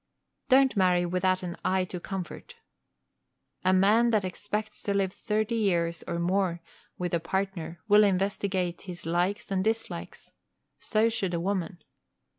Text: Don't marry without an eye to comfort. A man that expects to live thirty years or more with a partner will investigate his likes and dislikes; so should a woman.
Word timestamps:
Don't 0.49 0.75
marry 0.75 1.05
without 1.05 1.43
an 1.43 1.55
eye 1.63 1.85
to 1.85 1.99
comfort. 1.99 2.55
A 3.63 3.71
man 3.71 4.09
that 4.09 4.25
expects 4.25 4.81
to 4.81 4.95
live 4.95 5.13
thirty 5.13 5.53
years 5.53 6.03
or 6.07 6.17
more 6.17 6.59
with 6.97 7.13
a 7.13 7.19
partner 7.19 7.79
will 7.87 8.03
investigate 8.03 8.81
his 8.81 9.05
likes 9.05 9.51
and 9.51 9.63
dislikes; 9.63 10.31
so 10.79 11.07
should 11.07 11.35
a 11.35 11.39
woman. 11.39 11.83